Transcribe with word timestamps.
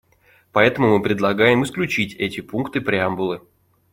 Поэтому 0.51 0.97
мы 0.97 1.03
предлагаем 1.03 1.63
исключить 1.63 2.15
эти 2.15 2.41
пункты 2.41 2.81
преамбулы. 2.81 3.41